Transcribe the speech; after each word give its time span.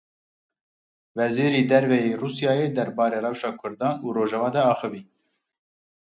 Wezêrî 1.17 1.63
Derve 1.71 1.97
yê 2.05 2.13
Rûsyayê 2.21 2.67
derbarê 2.77 3.19
rewşa 3.25 3.51
Kurdan 3.61 3.95
û 4.05 4.07
Rojava 4.17 4.49
de 4.55 4.61
axivî. 4.71 5.03